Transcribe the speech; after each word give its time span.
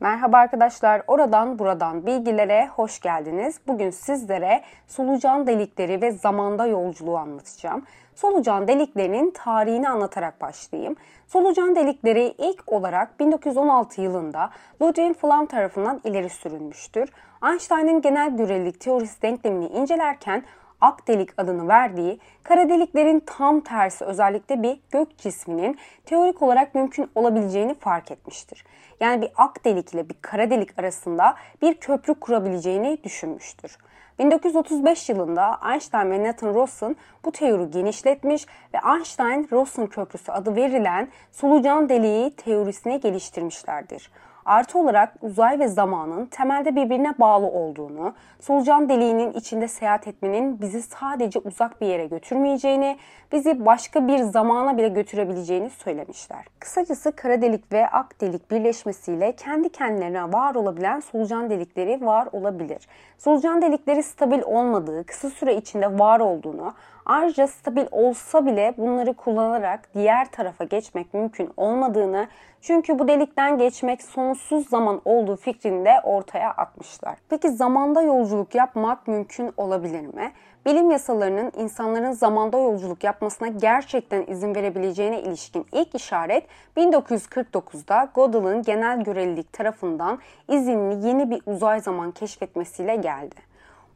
Merhaba 0.00 0.36
arkadaşlar, 0.36 1.02
oradan 1.06 1.58
buradan 1.58 2.06
bilgilere 2.06 2.66
hoş 2.66 3.00
geldiniz. 3.00 3.60
Bugün 3.66 3.90
sizlere 3.90 4.62
solucan 4.86 5.46
delikleri 5.46 6.02
ve 6.02 6.10
zamanda 6.10 6.66
yolculuğu 6.66 7.16
anlatacağım. 7.16 7.82
Solucan 8.14 8.68
deliklerinin 8.68 9.30
tarihini 9.30 9.88
anlatarak 9.88 10.40
başlayayım. 10.40 10.96
Solucan 11.26 11.76
delikleri 11.76 12.34
ilk 12.38 12.72
olarak 12.72 13.20
1916 13.20 14.00
yılında 14.00 14.50
Ludwig 14.82 15.16
Flam 15.16 15.46
tarafından 15.46 16.00
ileri 16.04 16.30
sürülmüştür. 16.30 17.08
Einstein'ın 17.44 18.00
genel 18.00 18.36
görelilik 18.36 18.80
teorisi 18.80 19.22
denklemini 19.22 19.66
incelerken 19.66 20.42
ak 20.80 21.08
delik 21.08 21.30
adını 21.36 21.68
verdiği 21.68 22.18
kara 22.42 22.68
deliklerin 22.68 23.20
tam 23.20 23.60
tersi 23.60 24.04
özellikle 24.04 24.62
bir 24.62 24.80
gök 24.90 25.18
cisminin 25.18 25.78
teorik 26.06 26.42
olarak 26.42 26.74
mümkün 26.74 27.10
olabileceğini 27.14 27.74
fark 27.74 28.10
etmiştir. 28.10 28.64
Yani 29.00 29.22
bir 29.22 29.30
ak 29.36 29.64
delik 29.64 29.94
ile 29.94 30.08
bir 30.08 30.16
kara 30.22 30.50
delik 30.50 30.78
arasında 30.78 31.34
bir 31.62 31.74
köprü 31.74 32.14
kurabileceğini 32.14 32.98
düşünmüştür. 33.04 33.78
1935 34.18 35.08
yılında 35.08 35.60
Einstein 35.72 36.10
ve 36.10 36.24
Nathan 36.24 36.54
Rosen 36.54 36.96
bu 37.24 37.32
teori 37.32 37.70
genişletmiş 37.70 38.46
ve 38.74 38.78
Einstein-Rosen 38.78 39.86
köprüsü 39.86 40.32
adı 40.32 40.56
verilen 40.56 41.08
solucan 41.32 41.88
deliği 41.88 42.30
teorisini 42.30 43.00
geliştirmişlerdir. 43.00 44.10
Artı 44.48 44.78
olarak 44.78 45.14
uzay 45.22 45.58
ve 45.58 45.68
zamanın 45.68 46.26
temelde 46.26 46.76
birbirine 46.76 47.14
bağlı 47.18 47.46
olduğunu, 47.46 48.14
solucan 48.40 48.88
deliğinin 48.88 49.32
içinde 49.32 49.68
seyahat 49.68 50.08
etmenin 50.08 50.60
bizi 50.60 50.82
sadece 50.82 51.38
uzak 51.38 51.80
bir 51.80 51.86
yere 51.86 52.06
götürmeyeceğini, 52.06 52.96
bizi 53.32 53.66
başka 53.66 54.08
bir 54.08 54.18
zamana 54.18 54.78
bile 54.78 54.88
götürebileceğini 54.88 55.70
söylemişler. 55.70 56.44
Kısacası 56.58 57.12
kara 57.12 57.42
delik 57.42 57.72
ve 57.72 57.88
ak 57.88 58.20
delik 58.20 58.50
birleşmesiyle 58.50 59.32
kendi 59.32 59.68
kendilerine 59.68 60.32
var 60.32 60.54
olabilen 60.54 61.00
solucan 61.00 61.50
delikleri 61.50 62.06
var 62.06 62.28
olabilir. 62.32 62.88
Solucan 63.18 63.62
delikleri 63.62 64.02
stabil 64.02 64.42
olmadığı, 64.42 65.04
kısa 65.06 65.30
süre 65.30 65.56
içinde 65.56 65.98
var 65.98 66.20
olduğunu, 66.20 66.74
Ayrıca 67.08 67.46
stabil 67.46 67.86
olsa 67.90 68.46
bile 68.46 68.74
bunları 68.78 69.14
kullanarak 69.14 69.94
diğer 69.94 70.30
tarafa 70.30 70.64
geçmek 70.64 71.14
mümkün 71.14 71.50
olmadığını 71.56 72.28
çünkü 72.60 72.98
bu 72.98 73.08
delikten 73.08 73.58
geçmek 73.58 74.02
sonsuz 74.02 74.68
zaman 74.68 75.00
olduğu 75.04 75.36
fikrini 75.36 75.84
de 75.84 76.00
ortaya 76.02 76.50
atmışlar. 76.50 77.16
Peki 77.28 77.50
zamanda 77.50 78.02
yolculuk 78.02 78.54
yapmak 78.54 79.08
mümkün 79.08 79.52
olabilir 79.56 80.06
mi? 80.06 80.32
Bilim 80.66 80.90
yasalarının 80.90 81.52
insanların 81.56 82.12
zamanda 82.12 82.58
yolculuk 82.58 83.04
yapmasına 83.04 83.48
gerçekten 83.48 84.26
izin 84.26 84.54
verebileceğine 84.54 85.22
ilişkin 85.22 85.66
ilk 85.72 85.94
işaret 85.94 86.46
1949'da 86.76 88.08
Gödel'in 88.14 88.62
genel 88.62 89.04
görelilik 89.04 89.52
tarafından 89.52 90.18
izinli 90.48 91.06
yeni 91.06 91.30
bir 91.30 91.42
uzay 91.46 91.80
zaman 91.80 92.10
keşfetmesiyle 92.10 92.96
geldi. 92.96 93.47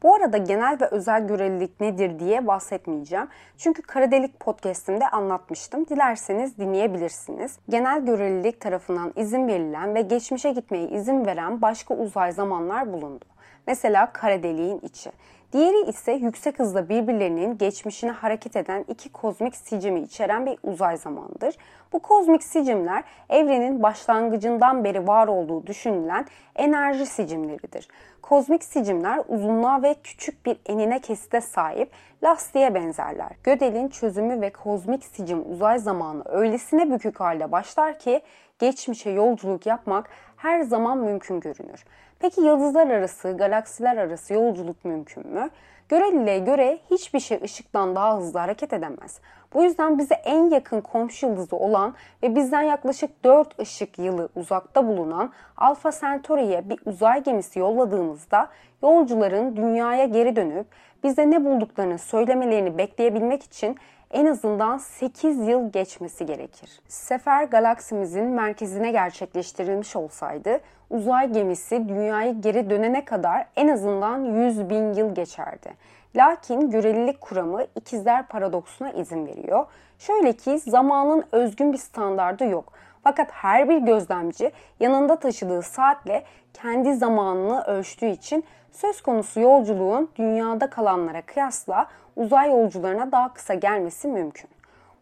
Bu 0.03 0.15
arada 0.15 0.37
genel 0.37 0.77
ve 0.81 0.85
özel 0.85 1.27
görelilik 1.27 1.81
nedir 1.81 2.19
diye 2.19 2.47
bahsetmeyeceğim. 2.47 3.27
Çünkü 3.57 3.81
Kara 3.81 4.11
Delik 4.11 4.39
podcast'imde 4.39 5.07
anlatmıştım. 5.07 5.87
Dilerseniz 5.87 6.57
dinleyebilirsiniz. 6.57 7.59
Genel 7.69 8.05
görelilik 8.05 8.61
tarafından 8.61 9.13
izin 9.15 9.47
verilen 9.47 9.95
ve 9.95 10.01
geçmişe 10.01 10.51
gitmeye 10.51 10.87
izin 10.87 11.25
veren 11.25 11.61
başka 11.61 11.93
uzay 11.93 12.31
zamanlar 12.31 12.93
bulundu. 12.93 13.25
Mesela 13.67 14.13
kara 14.13 14.43
deliğin 14.43 14.79
içi. 14.79 15.11
Diğeri 15.53 15.89
ise 15.89 16.11
yüksek 16.11 16.59
hızla 16.59 16.89
birbirlerinin 16.89 17.57
geçmişine 17.57 18.11
hareket 18.11 18.55
eden 18.55 18.85
iki 18.87 19.11
kozmik 19.11 19.55
sicimi 19.55 19.99
içeren 20.01 20.45
bir 20.45 20.57
uzay 20.63 20.97
zamanıdır. 20.97 21.55
Bu 21.93 21.99
kozmik 21.99 22.43
sicimler 22.43 23.03
evrenin 23.29 23.83
başlangıcından 23.83 24.83
beri 24.83 25.07
var 25.07 25.27
olduğu 25.27 25.67
düşünülen 25.67 26.25
enerji 26.55 27.05
sicimleridir. 27.05 27.87
Kozmik 28.23 28.63
sicimler 28.63 29.21
uzunluğa 29.27 29.83
ve 29.83 29.95
küçük 30.03 30.45
bir 30.45 30.57
enine 30.65 30.99
kesite 30.99 31.41
sahip 31.41 31.91
lastiğe 32.23 32.73
benzerler. 32.73 33.31
Gödel'in 33.43 33.87
çözümü 33.87 34.41
ve 34.41 34.49
kozmik 34.49 35.05
sicim 35.05 35.51
uzay 35.51 35.79
zamanı 35.79 36.23
öylesine 36.25 36.91
bükük 36.91 37.19
halde 37.19 37.51
başlar 37.51 37.99
ki 37.99 38.21
geçmişe 38.59 39.09
yolculuk 39.09 39.65
yapmak 39.65 40.09
her 40.37 40.61
zaman 40.61 40.97
mümkün 40.97 41.39
görünür. 41.39 41.85
Peki 42.19 42.41
yıldızlar 42.41 42.87
arası, 42.87 43.37
galaksiler 43.37 43.97
arası 43.97 44.33
yolculuk 44.33 44.85
mümkün 44.85 45.27
mü? 45.27 45.49
Göreliliğe 45.89 46.39
göre 46.39 46.79
hiçbir 46.91 47.19
şey 47.19 47.39
ışıktan 47.43 47.95
daha 47.95 48.17
hızlı 48.17 48.39
hareket 48.39 48.73
edemez. 48.73 49.19
Bu 49.53 49.63
yüzden 49.63 49.97
bize 49.97 50.15
en 50.15 50.49
yakın 50.49 50.81
komşu 50.81 51.25
yıldızı 51.25 51.55
olan 51.55 51.93
ve 52.23 52.35
bizden 52.35 52.61
yaklaşık 52.61 53.23
4 53.23 53.59
ışık 53.59 53.99
yılı 53.99 54.29
uzakta 54.35 54.87
bulunan 54.87 55.31
Alpha 55.57 55.91
Centauri'ye 55.91 56.69
bir 56.69 56.79
uzay 56.85 57.23
gemisi 57.23 57.59
yolladığımızda 57.59 58.47
yolcuların 58.83 59.55
dünyaya 59.55 60.05
geri 60.05 60.35
dönüp 60.35 60.67
bize 61.03 61.31
ne 61.31 61.45
bulduklarını 61.45 61.97
söylemelerini 61.97 62.77
bekleyebilmek 62.77 63.43
için 63.43 63.77
en 64.13 64.25
azından 64.25 64.77
8 64.77 65.47
yıl 65.47 65.71
geçmesi 65.71 66.25
gerekir. 66.25 66.81
Sefer 66.87 67.43
galaksimizin 67.43 68.25
merkezine 68.25 68.91
gerçekleştirilmiş 68.91 69.95
olsaydı 69.95 70.59
uzay 70.89 71.33
gemisi 71.33 71.89
dünyaya 71.89 72.31
geri 72.31 72.69
dönene 72.69 73.05
kadar 73.05 73.45
en 73.55 73.67
azından 73.67 74.19
100 74.23 74.69
bin 74.69 74.93
yıl 74.93 75.15
geçerdi. 75.15 75.73
Lakin 76.15 76.71
görelilik 76.71 77.21
kuramı 77.21 77.65
ikizler 77.75 78.27
paradoksuna 78.27 78.91
izin 78.91 79.27
veriyor. 79.27 79.65
Şöyle 79.99 80.33
ki 80.33 80.59
zamanın 80.59 81.23
özgün 81.31 81.73
bir 81.73 81.77
standardı 81.77 82.45
yok. 82.45 82.73
Fakat 83.03 83.31
her 83.31 83.69
bir 83.69 83.77
gözlemci 83.77 84.51
yanında 84.79 85.15
taşıdığı 85.15 85.61
saatle 85.61 86.23
kendi 86.53 86.95
zamanını 86.95 87.63
ölçtüğü 87.63 88.09
için 88.09 88.43
söz 88.73 89.01
konusu 89.01 89.39
yolculuğun 89.39 90.09
dünyada 90.15 90.69
kalanlara 90.69 91.21
kıyasla 91.21 91.87
uzay 92.15 92.49
yolcularına 92.49 93.11
daha 93.11 93.33
kısa 93.33 93.53
gelmesi 93.53 94.07
mümkün. 94.07 94.49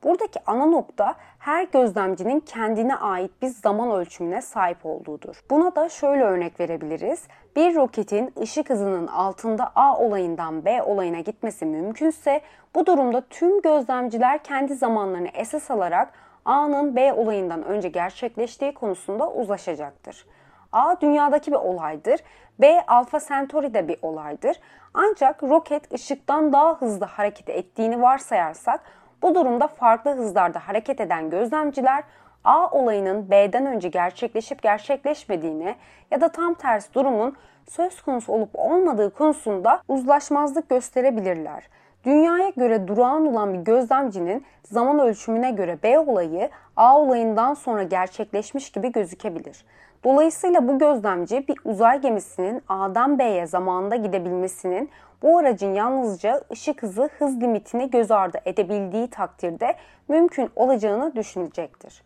Buradaki 0.03 0.39
ana 0.45 0.65
nokta 0.65 1.15
her 1.39 1.63
gözlemcinin 1.63 2.39
kendine 2.39 2.95
ait 2.95 3.31
bir 3.41 3.47
zaman 3.47 3.91
ölçümüne 3.91 4.41
sahip 4.41 4.85
olduğudur. 4.85 5.43
Buna 5.49 5.75
da 5.75 5.89
şöyle 5.89 6.23
örnek 6.23 6.59
verebiliriz. 6.59 7.23
Bir 7.55 7.75
roketin 7.75 8.33
ışık 8.41 8.69
hızının 8.69 9.07
altında 9.07 9.71
A 9.75 9.97
olayından 9.97 10.65
B 10.65 10.83
olayına 10.83 11.19
gitmesi 11.19 11.65
mümkünse 11.65 12.41
bu 12.75 12.85
durumda 12.85 13.21
tüm 13.29 13.61
gözlemciler 13.61 14.43
kendi 14.43 14.75
zamanlarını 14.75 15.29
esas 15.33 15.71
alarak 15.71 16.13
A'nın 16.45 16.95
B 16.95 17.13
olayından 17.13 17.63
önce 17.63 17.89
gerçekleştiği 17.89 18.73
konusunda 18.73 19.31
uzlaşacaktır. 19.31 20.25
A 20.71 21.01
dünyadaki 21.01 21.51
bir 21.51 21.57
olaydır. 21.57 22.19
B 22.59 22.85
Alfa 22.87 23.19
Centauri'de 23.19 23.87
bir 23.87 23.97
olaydır. 24.01 24.59
Ancak 24.93 25.43
roket 25.43 25.93
ışıktan 25.93 26.53
daha 26.53 26.81
hızlı 26.81 27.05
hareket 27.05 27.49
ettiğini 27.49 28.01
varsayarsak 28.01 28.81
bu 29.21 29.35
durumda 29.35 29.67
farklı 29.67 30.11
hızlarda 30.11 30.59
hareket 30.59 31.01
eden 31.01 31.29
gözlemciler 31.29 32.03
A 32.43 32.67
olayının 32.71 33.31
B'den 33.31 33.65
önce 33.65 33.89
gerçekleşip 33.89 34.61
gerçekleşmediğini 34.61 35.75
ya 36.11 36.21
da 36.21 36.29
tam 36.29 36.53
tersi 36.53 36.93
durumun 36.93 37.35
söz 37.69 38.01
konusu 38.01 38.33
olup 38.33 38.49
olmadığı 38.53 39.13
konusunda 39.13 39.81
uzlaşmazlık 39.87 40.69
gösterebilirler. 40.69 41.69
Dünyaya 42.03 42.49
göre 42.49 42.87
durağan 42.87 43.27
olan 43.27 43.53
bir 43.53 43.59
gözlemcinin 43.59 44.45
zaman 44.63 44.99
ölçümüne 44.99 45.51
göre 45.51 45.77
B 45.83 45.99
olayı 45.99 46.49
A 46.75 46.99
olayından 46.99 47.53
sonra 47.53 47.83
gerçekleşmiş 47.83 48.71
gibi 48.71 48.91
gözükebilir. 48.91 49.65
Dolayısıyla 50.03 50.67
bu 50.67 50.79
gözlemci 50.79 51.47
bir 51.47 51.57
uzay 51.65 52.01
gemisinin 52.01 52.61
A'dan 52.69 53.19
B'ye 53.19 53.47
zamanında 53.47 53.95
gidebilmesinin 53.95 54.89
bu 55.21 55.37
aracın 55.37 55.73
yalnızca 55.73 56.41
ışık 56.51 56.83
hızı 56.83 57.09
hız 57.17 57.41
limitini 57.41 57.89
göz 57.89 58.11
ardı 58.11 58.37
edebildiği 58.45 59.07
takdirde 59.09 59.75
mümkün 60.07 60.49
olacağını 60.55 61.15
düşünecektir. 61.15 62.03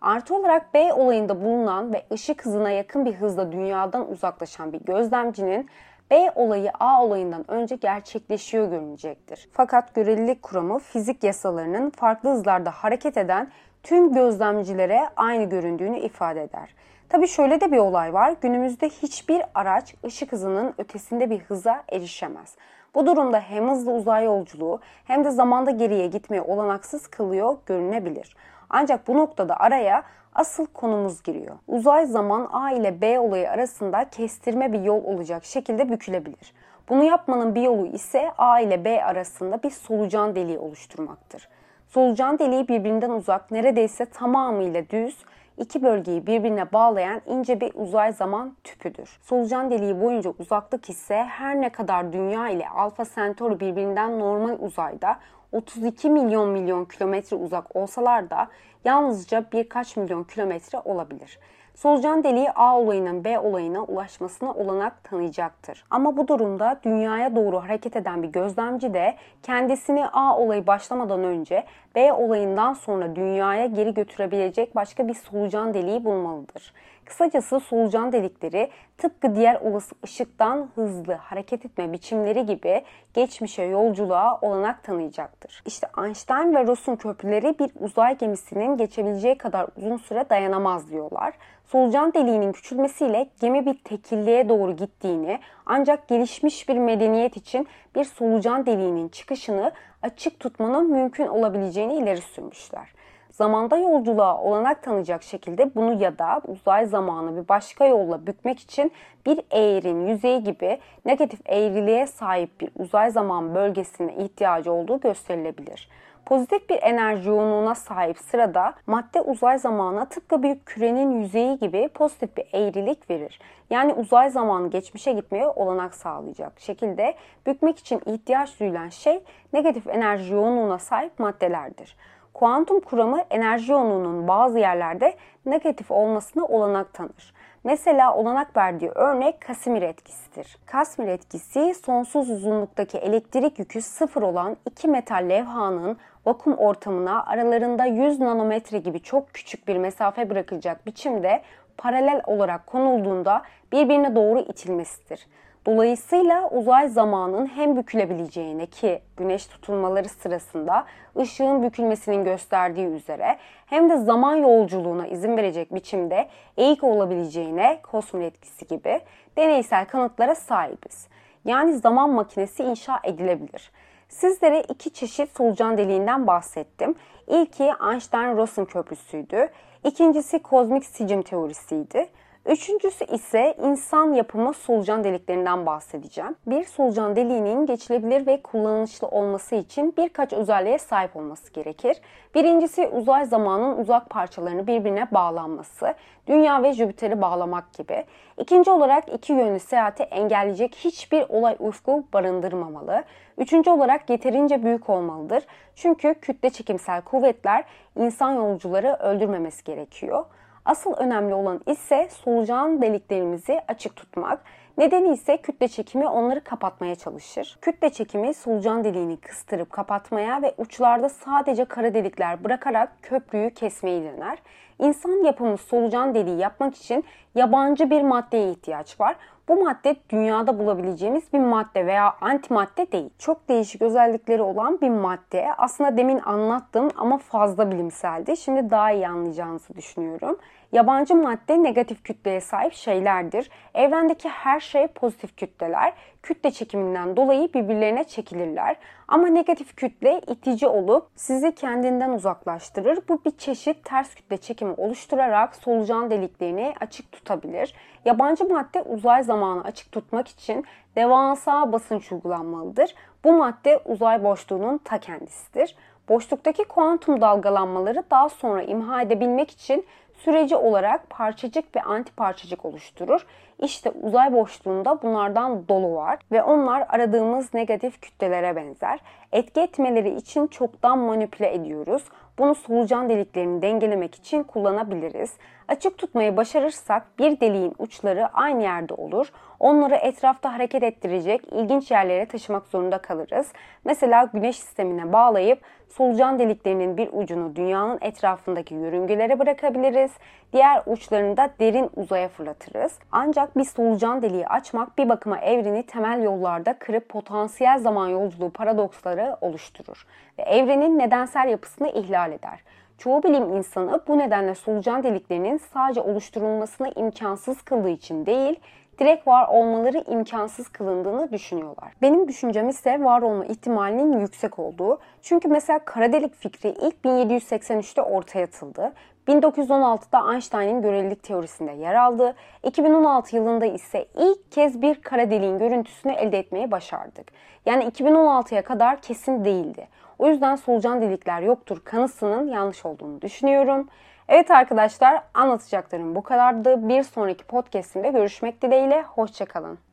Artı 0.00 0.34
olarak 0.36 0.74
B 0.74 0.92
olayında 0.92 1.44
bulunan 1.44 1.92
ve 1.92 2.02
ışık 2.12 2.46
hızına 2.46 2.70
yakın 2.70 3.04
bir 3.04 3.14
hızla 3.14 3.52
dünyadan 3.52 4.10
uzaklaşan 4.10 4.72
bir 4.72 4.80
gözlemcinin 4.80 5.68
B 6.10 6.32
olayı 6.34 6.70
A 6.80 7.04
olayından 7.04 7.50
önce 7.50 7.76
gerçekleşiyor 7.76 8.70
görünecektir. 8.70 9.48
Fakat 9.52 9.94
görelilik 9.94 10.42
kuramı 10.42 10.78
fizik 10.78 11.24
yasalarının 11.24 11.90
farklı 11.90 12.30
hızlarda 12.30 12.70
hareket 12.70 13.16
eden 13.16 13.50
tüm 13.82 14.12
gözlemcilere 14.12 15.00
aynı 15.16 15.44
göründüğünü 15.44 15.98
ifade 15.98 16.42
eder. 16.42 16.74
Tabi 17.08 17.28
şöyle 17.28 17.60
de 17.60 17.72
bir 17.72 17.78
olay 17.78 18.14
var. 18.14 18.34
Günümüzde 18.40 18.88
hiçbir 18.88 19.42
araç 19.54 19.94
ışık 20.04 20.32
hızının 20.32 20.74
ötesinde 20.78 21.30
bir 21.30 21.38
hıza 21.40 21.82
erişemez. 21.92 22.56
Bu 22.94 23.06
durumda 23.06 23.40
hem 23.40 23.70
hızlı 23.70 23.92
uzay 23.92 24.24
yolculuğu 24.24 24.80
hem 25.04 25.24
de 25.24 25.30
zamanda 25.30 25.70
geriye 25.70 26.06
gitmeyi 26.06 26.42
olanaksız 26.42 27.06
kılıyor 27.06 27.56
görünebilir. 27.66 28.36
Ancak 28.70 29.08
bu 29.08 29.16
noktada 29.16 29.60
araya 29.60 30.02
asıl 30.34 30.66
konumuz 30.66 31.22
giriyor. 31.22 31.56
Uzay 31.68 32.06
zaman 32.06 32.48
A 32.52 32.70
ile 32.70 33.00
B 33.00 33.20
olayı 33.20 33.50
arasında 33.50 34.04
kestirme 34.10 34.72
bir 34.72 34.80
yol 34.80 35.04
olacak 35.04 35.44
şekilde 35.44 35.90
bükülebilir. 35.90 36.54
Bunu 36.88 37.04
yapmanın 37.04 37.54
bir 37.54 37.62
yolu 37.62 37.86
ise 37.86 38.30
A 38.38 38.60
ile 38.60 38.84
B 38.84 39.04
arasında 39.04 39.62
bir 39.62 39.70
solucan 39.70 40.34
deliği 40.34 40.58
oluşturmaktır. 40.58 41.48
Solucan 41.88 42.38
deliği 42.38 42.68
birbirinden 42.68 43.10
uzak, 43.10 43.50
neredeyse 43.50 44.06
tamamıyla 44.06 44.90
düz, 44.90 45.16
iki 45.58 45.82
bölgeyi 45.82 46.26
birbirine 46.26 46.72
bağlayan 46.72 47.20
ince 47.26 47.60
bir 47.60 47.72
uzay 47.74 48.12
zaman 48.12 48.56
tüpüdür. 48.64 49.18
Solucan 49.22 49.70
deliği 49.70 50.00
boyunca 50.00 50.32
uzaklık 50.38 50.90
ise 50.90 51.16
her 51.16 51.60
ne 51.60 51.72
kadar 51.72 52.12
Dünya 52.12 52.48
ile 52.48 52.68
Alfa 52.68 53.04
Centauri 53.14 53.60
birbirinden 53.60 54.18
normal 54.18 54.56
uzayda 54.60 55.18
32 55.52 56.10
milyon 56.10 56.48
milyon 56.48 56.84
kilometre 56.84 57.36
uzak 57.36 57.76
olsalar 57.76 58.30
da 58.30 58.48
yalnızca 58.84 59.44
birkaç 59.52 59.96
milyon 59.96 60.24
kilometre 60.24 60.78
olabilir. 60.78 61.38
Solucan 61.78 62.24
deliği 62.24 62.50
A 62.50 62.78
olayının 62.78 63.24
B 63.24 63.38
olayına 63.38 63.82
ulaşmasına 63.82 64.52
olanak 64.52 65.04
tanıyacaktır. 65.04 65.84
Ama 65.90 66.16
bu 66.16 66.28
durumda 66.28 66.80
dünyaya 66.84 67.36
doğru 67.36 67.60
hareket 67.60 67.96
eden 67.96 68.22
bir 68.22 68.28
gözlemci 68.28 68.94
de 68.94 69.14
kendisini 69.42 70.06
A 70.08 70.38
olayı 70.38 70.66
başlamadan 70.66 71.24
önce 71.24 71.64
B 71.94 72.12
olayından 72.12 72.72
sonra 72.72 73.16
dünyaya 73.16 73.66
geri 73.66 73.94
götürebilecek 73.94 74.76
başka 74.76 75.08
bir 75.08 75.14
solucan 75.14 75.74
deliği 75.74 76.04
bulmalıdır. 76.04 76.72
Kısacası 77.08 77.60
solucan 77.60 78.12
delikleri 78.12 78.70
tıpkı 78.98 79.34
diğer 79.34 79.60
olası 79.60 79.94
ışıktan 80.04 80.68
hızlı 80.74 81.12
hareket 81.12 81.64
etme 81.64 81.92
biçimleri 81.92 82.46
gibi 82.46 82.82
geçmişe 83.14 83.62
yolculuğa 83.62 84.38
olanak 84.42 84.84
tanıyacaktır. 84.84 85.62
İşte 85.66 85.88
Einstein 86.04 86.54
ve 86.54 86.66
Ross'un 86.66 86.96
köprüleri 86.96 87.58
bir 87.58 87.70
uzay 87.80 88.18
gemisinin 88.18 88.76
geçebileceği 88.76 89.38
kadar 89.38 89.66
uzun 89.76 89.96
süre 89.96 90.30
dayanamaz 90.30 90.90
diyorlar. 90.90 91.34
Solucan 91.66 92.14
deliğinin 92.14 92.52
küçülmesiyle 92.52 93.28
gemi 93.40 93.66
bir 93.66 93.78
tekilliğe 93.84 94.48
doğru 94.48 94.76
gittiğini 94.76 95.40
ancak 95.66 96.08
gelişmiş 96.08 96.68
bir 96.68 96.78
medeniyet 96.78 97.36
için 97.36 97.68
bir 97.94 98.04
solucan 98.04 98.66
deliğinin 98.66 99.08
çıkışını 99.08 99.72
açık 100.02 100.40
tutmanın 100.40 100.90
mümkün 100.90 101.26
olabileceğini 101.26 101.94
ileri 101.94 102.20
sürmüşler 102.20 102.98
zamanda 103.38 103.76
yolculuğa 103.76 104.40
olanak 104.40 104.82
tanıyacak 104.82 105.22
şekilde 105.22 105.74
bunu 105.74 106.02
ya 106.02 106.18
da 106.18 106.40
uzay 106.46 106.86
zamanı 106.86 107.42
bir 107.42 107.48
başka 107.48 107.86
yolla 107.86 108.26
bükmek 108.26 108.60
için 108.60 108.92
bir 109.26 109.40
eğrin 109.50 110.06
yüzeyi 110.06 110.44
gibi 110.44 110.78
negatif 111.04 111.40
eğriliğe 111.46 112.06
sahip 112.06 112.60
bir 112.60 112.70
uzay 112.76 113.10
zaman 113.10 113.54
bölgesine 113.54 114.14
ihtiyacı 114.14 114.72
olduğu 114.72 115.00
gösterilebilir. 115.00 115.88
Pozitif 116.26 116.70
bir 116.70 116.82
enerji 116.82 117.28
yoğunluğuna 117.28 117.74
sahip 117.74 118.18
sırada 118.18 118.74
madde 118.86 119.20
uzay 119.20 119.58
zamanına 119.58 120.04
tıpkı 120.04 120.42
bir 120.42 120.58
kürenin 120.58 121.20
yüzeyi 121.20 121.58
gibi 121.58 121.88
pozitif 121.88 122.36
bir 122.36 122.44
eğrilik 122.52 123.10
verir. 123.10 123.40
Yani 123.70 123.94
uzay 123.94 124.30
zamanı 124.30 124.70
geçmişe 124.70 125.12
gitmeye 125.12 125.46
olanak 125.46 125.94
sağlayacak 125.94 126.60
şekilde 126.60 127.14
bükmek 127.46 127.78
için 127.78 128.00
ihtiyaç 128.06 128.60
duyulan 128.60 128.88
şey 128.88 129.20
negatif 129.52 129.86
enerji 129.86 130.34
yoğunluğuna 130.34 130.78
sahip 130.78 131.18
maddelerdir. 131.18 131.96
Kuantum 132.38 132.80
kuramı 132.80 133.20
enerji 133.30 133.72
yoğunluğunun 133.72 134.28
bazı 134.28 134.58
yerlerde 134.58 135.14
negatif 135.46 135.90
olmasına 135.90 136.44
olanak 136.44 136.94
tanır. 136.94 137.34
Mesela 137.64 138.14
olanak 138.14 138.56
verdiği 138.56 138.90
örnek 138.90 139.46
Casimir 139.48 139.82
etkisidir. 139.82 140.58
Casimir 140.72 141.08
etkisi 141.08 141.74
sonsuz 141.74 142.30
uzunluktaki 142.30 142.98
elektrik 142.98 143.58
yükü 143.58 143.82
sıfır 143.82 144.22
olan 144.22 144.56
iki 144.70 144.88
metal 144.88 145.28
levhanın 145.28 145.96
vakum 146.26 146.54
ortamına 146.54 147.24
aralarında 147.24 147.84
100 147.84 148.20
nanometre 148.20 148.78
gibi 148.78 149.00
çok 149.00 149.34
küçük 149.34 149.68
bir 149.68 149.76
mesafe 149.76 150.30
bırakacak 150.30 150.86
biçimde 150.86 151.42
paralel 151.76 152.22
olarak 152.26 152.66
konulduğunda 152.66 153.42
birbirine 153.72 154.16
doğru 154.16 154.38
itilmesidir. 154.38 155.26
Dolayısıyla 155.68 156.50
uzay 156.50 156.88
zamanın 156.88 157.46
hem 157.46 157.76
bükülebileceğine 157.76 158.66
ki 158.66 159.02
güneş 159.16 159.46
tutulmaları 159.46 160.08
sırasında 160.08 160.84
ışığın 161.18 161.62
bükülmesinin 161.62 162.24
gösterdiği 162.24 162.86
üzere 162.86 163.36
hem 163.66 163.90
de 163.90 163.96
zaman 163.96 164.36
yolculuğuna 164.36 165.06
izin 165.06 165.36
verecek 165.36 165.74
biçimde 165.74 166.28
eğik 166.56 166.84
olabileceğine 166.84 167.80
kosmol 167.82 168.22
etkisi 168.22 168.66
gibi 168.66 169.00
deneysel 169.36 169.86
kanıtlara 169.86 170.34
sahibiz. 170.34 171.08
Yani 171.44 171.78
zaman 171.78 172.10
makinesi 172.10 172.62
inşa 172.62 173.00
edilebilir. 173.04 173.72
Sizlere 174.08 174.60
iki 174.60 174.92
çeşit 174.92 175.36
solucan 175.36 175.78
deliğinden 175.78 176.26
bahsettim. 176.26 176.94
İlki 177.26 177.64
Einstein-Rosen 177.64 178.64
köprüsüydü. 178.64 179.48
İkincisi 179.84 180.38
kozmik 180.38 180.84
sicim 180.84 181.22
teorisiydi. 181.22 182.08
Üçüncüsü 182.48 183.04
ise 183.04 183.54
insan 183.62 184.12
yapımı 184.12 184.54
solucan 184.54 185.04
deliklerinden 185.04 185.66
bahsedeceğim. 185.66 186.36
Bir 186.46 186.64
solucan 186.64 187.16
deliğinin 187.16 187.66
geçilebilir 187.66 188.26
ve 188.26 188.42
kullanışlı 188.42 189.08
olması 189.08 189.54
için 189.54 189.94
birkaç 189.96 190.32
özelliğe 190.32 190.78
sahip 190.78 191.16
olması 191.16 191.52
gerekir. 191.52 191.96
Birincisi 192.34 192.86
uzay 192.86 193.26
zamanın 193.26 193.78
uzak 193.78 194.10
parçalarını 194.10 194.66
birbirine 194.66 195.08
bağlanması, 195.12 195.94
Dünya 196.26 196.62
ve 196.62 196.72
Jüpiter'i 196.72 197.20
bağlamak 197.20 197.72
gibi. 197.72 198.04
İkinci 198.38 198.70
olarak 198.70 199.14
iki 199.14 199.32
yönlü 199.32 199.60
seyahati 199.60 200.02
engelleyecek 200.02 200.74
hiçbir 200.74 201.24
olay 201.28 201.56
ufku 201.58 202.04
barındırmamalı. 202.12 203.04
Üçüncü 203.38 203.70
olarak 203.70 204.10
yeterince 204.10 204.64
büyük 204.64 204.90
olmalıdır. 204.90 205.44
Çünkü 205.74 206.14
kütle 206.14 206.50
çekimsel 206.50 207.02
kuvvetler 207.02 207.64
insan 207.96 208.32
yolcuları 208.32 208.96
öldürmemesi 209.00 209.64
gerekiyor. 209.64 210.24
Asıl 210.68 210.94
önemli 210.96 211.34
olan 211.34 211.60
ise 211.66 212.08
solucan 212.24 212.82
deliklerimizi 212.82 213.60
açık 213.68 213.96
tutmak. 213.96 214.40
Nedeni 214.78 215.12
ise 215.14 215.36
kütle 215.36 215.68
çekimi 215.68 216.08
onları 216.08 216.44
kapatmaya 216.44 216.94
çalışır. 216.94 217.58
Kütle 217.60 217.90
çekimi 217.90 218.34
solucan 218.34 218.84
deliğini 218.84 219.16
kıstırıp 219.16 219.70
kapatmaya 219.70 220.42
ve 220.42 220.54
uçlarda 220.58 221.08
sadece 221.08 221.64
kara 221.64 221.94
delikler 221.94 222.44
bırakarak 222.44 222.92
köprüyü 223.02 223.50
kesmeyi 223.50 224.02
dener. 224.02 224.38
İnsan 224.78 225.24
yapımı 225.24 225.58
solucan 225.58 226.14
deliği 226.14 226.38
yapmak 226.38 226.76
için 226.76 227.04
yabancı 227.34 227.90
bir 227.90 228.02
maddeye 228.02 228.50
ihtiyaç 228.50 229.00
var. 229.00 229.16
Bu 229.48 229.64
madde 229.64 229.96
dünyada 230.10 230.58
bulabileceğimiz 230.58 231.32
bir 231.32 231.38
madde 231.38 231.86
veya 231.86 232.14
antimadde 232.20 232.92
değil. 232.92 233.10
Çok 233.18 233.48
değişik 233.48 233.82
özellikleri 233.82 234.42
olan 234.42 234.80
bir 234.80 234.90
madde. 234.90 235.46
Aslında 235.58 235.96
demin 235.96 236.18
anlattım 236.18 236.90
ama 236.96 237.18
fazla 237.18 237.70
bilimseldi. 237.70 238.36
Şimdi 238.36 238.70
daha 238.70 238.92
iyi 238.92 239.08
anlayacağınızı 239.08 239.76
düşünüyorum. 239.76 240.38
Yabancı 240.72 241.14
madde 241.14 241.62
negatif 241.62 242.04
kütleye 242.04 242.40
sahip 242.40 242.72
şeylerdir. 242.72 243.50
Evrendeki 243.74 244.28
her 244.28 244.60
şey 244.60 244.86
pozitif 244.86 245.36
kütleler. 245.36 245.92
Kütle 246.28 246.50
çekiminden 246.50 247.16
dolayı 247.16 247.52
birbirlerine 247.54 248.04
çekilirler. 248.04 248.76
Ama 249.08 249.26
negatif 249.26 249.76
kütle 249.76 250.20
itici 250.26 250.68
olup 250.68 251.06
sizi 251.16 251.54
kendinden 251.54 252.10
uzaklaştırır. 252.10 252.98
Bu 253.08 253.24
bir 253.24 253.30
çeşit 253.30 253.84
ters 253.84 254.14
kütle 254.14 254.36
çekimi 254.36 254.74
oluşturarak 254.76 255.56
solucan 255.56 256.10
deliklerini 256.10 256.74
açık 256.80 257.12
tutabilir. 257.12 257.74
Yabancı 258.04 258.48
madde 258.48 258.82
uzay 258.82 259.22
zamanı 259.22 259.64
açık 259.64 259.92
tutmak 259.92 260.28
için 260.28 260.64
devasa 260.96 261.72
basınç 261.72 262.12
uygulanmalıdır. 262.12 262.94
Bu 263.24 263.32
madde 263.32 263.80
uzay 263.84 264.24
boşluğunun 264.24 264.78
ta 264.78 264.98
kendisidir. 264.98 265.76
Boşluktaki 266.08 266.64
kuantum 266.64 267.20
dalgalanmaları 267.20 268.02
daha 268.10 268.28
sonra 268.28 268.62
imha 268.62 269.02
edebilmek 269.02 269.50
için 269.50 269.86
süreci 270.18 270.56
olarak 270.56 271.10
parçacık 271.10 271.76
ve 271.76 271.82
anti 271.82 272.12
parçacık 272.12 272.64
oluşturur. 272.64 273.26
İşte 273.62 273.90
uzay 273.90 274.32
boşluğunda 274.32 275.02
bunlardan 275.02 275.68
dolu 275.68 275.94
var 275.94 276.18
ve 276.32 276.42
onlar 276.42 276.86
aradığımız 276.88 277.54
negatif 277.54 278.00
kütlelere 278.00 278.56
benzer. 278.56 279.00
Etki 279.32 279.60
etmeleri 279.60 280.14
için 280.14 280.46
çoktan 280.46 280.98
manipüle 280.98 281.54
ediyoruz. 281.54 282.04
Bunu 282.38 282.54
solucan 282.54 283.08
deliklerini 283.08 283.62
dengelemek 283.62 284.14
için 284.14 284.42
kullanabiliriz. 284.42 285.36
Açık 285.68 285.98
tutmayı 285.98 286.36
başarırsak 286.36 287.18
bir 287.18 287.40
deliğin 287.40 287.74
uçları 287.78 288.26
aynı 288.26 288.62
yerde 288.62 288.94
olur. 288.94 289.32
Onları 289.60 289.94
etrafta 289.94 290.54
hareket 290.54 290.82
ettirecek 290.82 291.52
ilginç 291.52 291.90
yerlere 291.90 292.26
taşımak 292.26 292.66
zorunda 292.66 292.98
kalırız. 292.98 293.52
Mesela 293.84 294.30
güneş 294.34 294.56
sistemine 294.56 295.12
bağlayıp 295.12 295.60
solucan 295.88 296.38
deliklerinin 296.38 296.96
bir 296.96 297.08
ucunu 297.12 297.56
dünyanın 297.56 297.98
etrafındaki 298.00 298.74
yörüngelere 298.74 299.38
bırakabiliriz. 299.38 300.10
Diğer 300.52 300.82
uçlarını 300.86 301.36
da 301.36 301.50
derin 301.60 301.90
uzaya 301.96 302.28
fırlatırız. 302.28 302.98
Ancak 303.12 303.56
bir 303.56 303.64
solucan 303.64 304.22
deliği 304.22 304.46
açmak 304.46 304.98
bir 304.98 305.08
bakıma 305.08 305.38
evreni 305.38 305.82
temel 305.82 306.22
yollarda 306.22 306.78
kırıp 306.78 307.08
potansiyel 307.08 307.78
zaman 307.78 308.08
yolculuğu 308.08 308.50
paradoksları 308.50 309.36
oluşturur 309.40 310.06
ve 310.38 310.42
evrenin 310.42 310.98
nedensel 310.98 311.48
yapısını 311.48 311.88
ihlal 311.88 312.32
eder. 312.32 312.60
Çoğu 312.98 313.22
bilim 313.22 313.56
insanı 313.56 314.00
bu 314.08 314.18
nedenle 314.18 314.54
solucan 314.54 315.02
deliklerinin 315.02 315.60
sadece 315.74 316.00
oluşturulmasını 316.00 316.92
imkansız 316.96 317.62
kıldığı 317.62 317.88
için 317.90 318.26
değil, 318.26 318.60
direkt 318.98 319.26
var 319.26 319.48
olmaları 319.48 319.98
imkansız 319.98 320.68
kılındığını 320.68 321.32
düşünüyorlar. 321.32 321.92
Benim 322.02 322.28
düşüncem 322.28 322.68
ise 322.68 323.04
var 323.04 323.22
olma 323.22 323.44
ihtimalinin 323.44 324.20
yüksek 324.20 324.58
olduğu. 324.58 324.98
Çünkü 325.22 325.48
mesela 325.48 325.78
kara 325.78 326.12
delik 326.12 326.34
fikri 326.34 326.68
ilk 326.68 326.94
1783'te 327.04 328.02
ortaya 328.02 328.44
atıldı. 328.44 328.92
1916'da 329.28 330.32
Einstein'in 330.32 330.82
görelilik 330.82 331.22
teorisinde 331.22 331.72
yer 331.72 331.94
aldı. 331.94 332.34
2016 332.62 333.36
yılında 333.36 333.66
ise 333.66 334.06
ilk 334.16 334.52
kez 334.52 334.82
bir 334.82 335.02
kara 335.02 335.30
deliğin 335.30 335.58
görüntüsünü 335.58 336.12
elde 336.12 336.38
etmeyi 336.38 336.70
başardık. 336.70 337.32
Yani 337.66 337.84
2016'ya 337.84 338.62
kadar 338.62 339.00
kesin 339.00 339.44
değildi. 339.44 339.88
O 340.18 340.28
yüzden 340.28 340.56
solucan 340.56 341.02
delikler 341.02 341.42
yoktur 341.42 341.80
kanısının 341.84 342.48
yanlış 342.48 342.86
olduğunu 342.86 343.22
düşünüyorum. 343.22 343.88
Evet 344.28 344.50
arkadaşlar 344.50 345.22
anlatacaklarım 345.34 346.14
bu 346.14 346.22
kadardı. 346.22 346.88
Bir 346.88 347.02
sonraki 347.02 347.44
podcastimde 347.44 348.10
görüşmek 348.10 348.62
dileğiyle. 348.62 349.02
Hoşçakalın. 349.02 349.87